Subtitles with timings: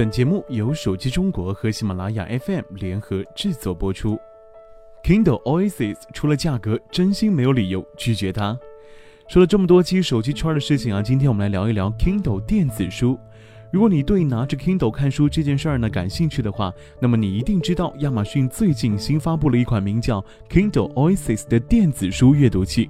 [0.00, 4.18] 本节目由手机中国和喜马拉雅 FM 联合制作播出。
[5.04, 8.58] Kindle Oasis 除了价格，真心没有理由拒绝它。
[9.28, 13.20] 说了这么多期手机圈的事情啊，今天我们来聊一聊 Kindle 电子书。
[13.70, 22.88] 如果你对拿着 Kindle 看书这件事儿呢感兴趣的话，那么你一定知道亚马逊最近新发布了一款名叫 Kindle Oasis 的电子书阅读器。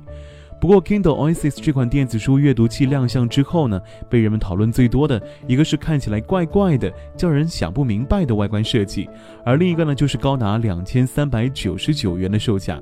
[0.60, 9.08] 不过，Kindle Oasis 这款电子书阅读器亮相之后呢，被人们讨论最多的一个是看起来怪怪的、叫人想不明白的外观设计，
[9.42, 12.78] 而另一个呢，就是高达两千三百九十九元的售价。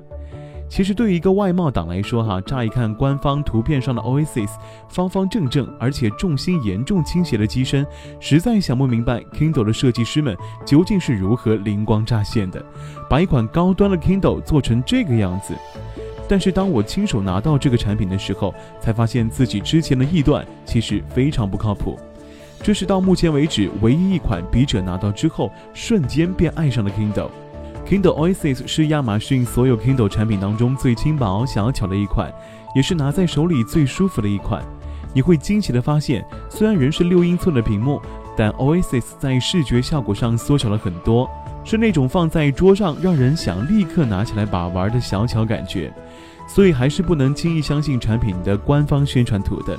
[0.69, 4.51] 其实，对于一个外贸党来说，哈，乍一看官方图片上的 Oasis
[4.91, 7.87] 方方正正，而且重心严重倾斜的机身，
[8.19, 12.63] 实在想不明白 Kindle 的设计师们究竟是如何灵光乍现的，
[13.09, 15.55] 把一款高端的 Kindle 做成这个样子。
[16.29, 21.99] 但是当我亲手拿到这个产品的时候，才发现自己之前的臆断其实非常不靠谱。
[22.63, 27.31] 这是到目前为止唯一一款笔者拿到之后瞬间便爱上了 Kindle。
[27.87, 32.31] Kindle Oasis 是亚马逊所有 Kindle 产品当中最轻薄小巧的一款，
[32.75, 34.63] 也是拿在手里最舒服的一款。
[35.15, 37.99] 你会惊奇的发现，虽然仍是六英寸的屏幕，
[38.37, 41.31] 但 Oasis 在视觉效果上缩小了很多。
[41.69, 45.93] 是那种放在桌上让人想立刻拿起来把玩的小巧感觉，
[46.49, 49.79] 所以还是不能轻易相信产品的官方宣传图的。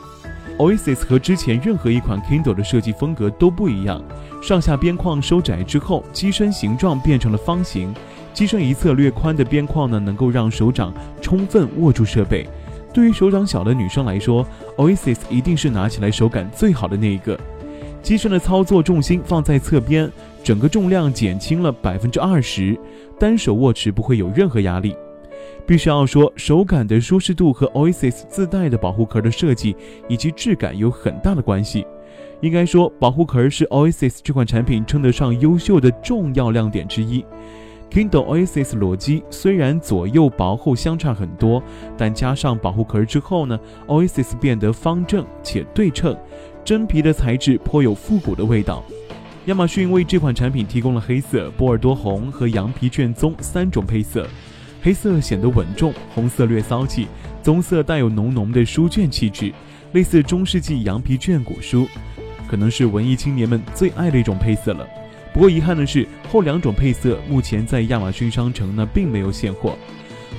[0.60, 4.00] Oasis 和之前任何一款 Kindle 的设计风格都不一样，
[4.40, 7.92] 上下边框收窄之后，机身形状变成了方形，
[8.36, 12.48] 机身一侧略宽的边框呢，能够让手掌充分握住设备。
[12.94, 14.46] 对于手掌小的女生来说
[14.78, 17.40] ，Oasis 一定是拿起来手感最好的那一个。
[18.02, 20.12] 机身的操作重心放在侧边。
[20.44, 22.78] 整个重量减轻了百分之二十，
[23.20, 24.96] 单手握持不会有任何压力。
[25.66, 29.76] 必须要说，手感的舒适度和 Oasis 自带的保护壳的设计
[30.08, 31.86] 以及质感有很大的关系。
[32.42, 37.24] 应该说，保护壳是 Oasis 这款产品称得上优秀的重要亮点之一。
[37.92, 41.62] Kindle Oasis 裸机虽然左右薄厚相差很多，
[41.98, 46.16] 但加上保护壳之后呢，Oasis 变得方正且对称，
[46.70, 48.86] 真皮的材质颇有复古的味道。
[49.46, 54.28] 亚马逊为这款产品提供了黑色、波尔多红和羊皮卷棕三种配色。
[54.80, 57.08] 黑色显得稳重，红色略骚气，
[57.42, 59.52] 棕色带有浓浓的书卷气质，
[59.94, 61.88] 类似中世纪羊皮卷古书，
[62.48, 64.88] 可能是文艺青年们最爱的一种配色了。
[65.34, 69.76] 不过遗憾的是，后两种配色目前在亚马逊商城呢并没有现货。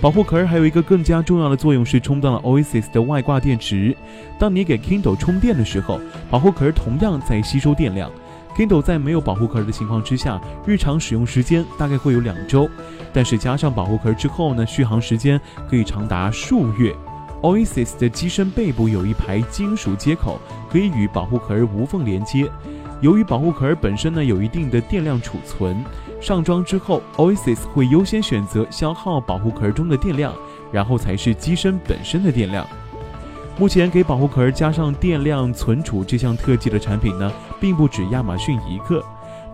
[0.00, 3.94] 保护壳还有一个更加重要的作用是充当了 Oasis 的外挂电池。
[4.38, 8.10] 当你给 Kindle 充电的时候，保护壳同样在吸收电量。
[8.56, 12.68] Kindle 在没有保护壳的情况之下，日常使用时间大概会有两周，
[13.12, 16.94] 但是加上保护壳之后呢，续航时间可以长达数月。
[17.42, 20.40] Oasis 的机身背部有一排金属接口，
[20.70, 22.50] 可以与保护壳无缝连接。
[23.00, 25.82] 由于保护壳本身呢有一定的电量储存，
[26.20, 30.34] 上装之后，Oasis 会优先选择消耗保护壳中的电量，
[30.70, 32.66] 然后才是机身本身的电量。
[33.58, 39.02] 目前给保护壳加上电量存储这项特技的产品呢，并不止亚马逊一个。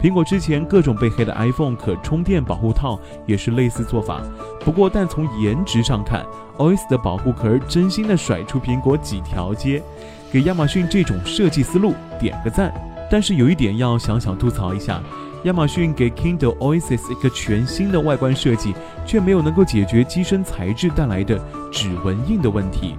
[0.00, 4.21] 苹果之前各种被黑的 iPhone 可充电保护套也是类似做法。
[4.60, 6.25] 不过，但从颜值上看
[6.59, 9.82] ，OS 的保护壳真心的甩出苹果几条街，
[10.31, 12.72] 给亚马逊这种设计思路点个赞。
[13.10, 15.03] 但是有一点要小小吐槽一下，
[15.45, 18.75] 亚马逊给 Kindle Oasis 一个全新的外观设计，
[19.07, 22.97] 却没有能够解决机身材质带来的指纹印的问题。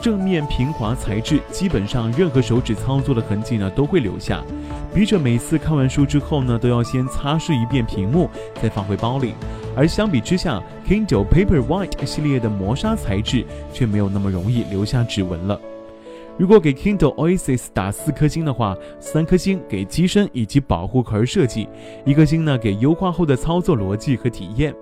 [0.00, 4.40] 正面平滑材质，基本上任何手指操作的痕迹呢都会留下。
[4.94, 8.30] 笔者每次看完书之后呢，都要先擦拭一遍屏幕，
[8.62, 9.34] 再放回包里。
[9.74, 15.60] 而相比之下，Kindle Paperwhite 系列的磨砂材质却没有那么容易留下指纹了。
[16.38, 21.68] 如果给 Kindle Oasis 打四颗星的话，三颗星给机身以及保护壳设计，
[22.06, 24.72] 一颗星呢给优化后的操作逻辑和体验。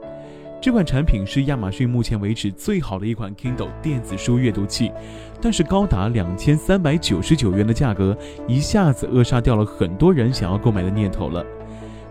[0.60, 4.92] 这款产品是亚马逊目前为止最好的一款 Kindle 电子书阅读器，
[5.40, 8.16] 但是高达两千三百九十九元的价格，
[8.46, 11.42] 一下子扼杀掉了很多人想要购买的念头了。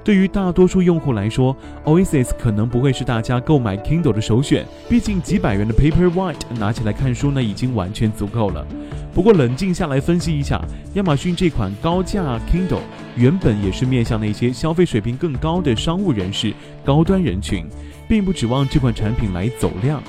[0.06, 1.54] 对于大多数用户来说
[1.84, 8.66] ，Oasis 可能不会是大家购买 Kindle 的首选，毕竟几百元的 Paperwhite 拿起来看书呢，已经完全足够了。
[9.14, 10.64] 不过冷静下来分析一下，
[10.94, 12.82] 亚马逊这款高价 Kindle
[13.16, 16.54] 原本也是面向那些消费水平更高的商务人士、
[16.86, 17.66] 高端人群。
[18.08, 20.00] 并不指望这款产品来走量，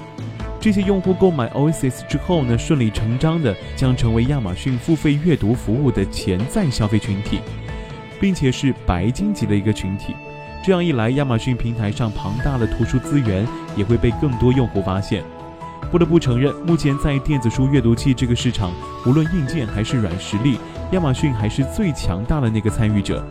[0.60, 7.40] 这些用户购买 Oasis 之后呢，顺理成章的将成为亚马逊付费阅读服务的潜在消费群体，
[8.20, 10.14] 并且是白金级的一个群体。
[10.64, 13.46] 这样一来，亚马逊平台上庞大的图书资源
[13.76, 15.22] 也会被更多用户发现。
[15.92, 18.72] 不得不承认，目前在电子书阅读器这个市场，
[19.06, 20.58] 无论硬件还是软实力，
[20.90, 23.24] 亚马逊还是最强大的那个参与者。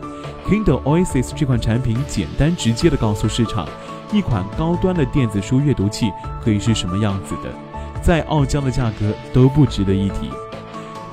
[0.48, 3.68] Kindle Oasis 这款产品简单直接地告诉市场，
[4.10, 6.10] 一款高端的电子书阅读器
[6.42, 7.52] 可以是什么样子的，
[8.00, 10.30] 在傲娇的价格都不值得一提。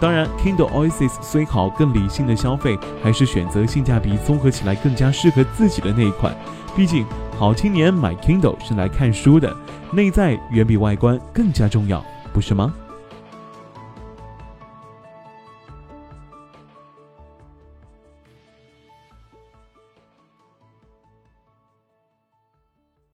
[0.04, 6.36] 当然，Kindle Oasis 虽好，更理性的消费还是选择性价比综合起来更加适合自己的那一款。
[6.76, 7.06] 毕竟，
[7.40, 9.56] 好青年买 Kindle 是来看书的。
[9.94, 12.04] 内在远比外观更加重要，
[12.34, 12.74] 不是吗？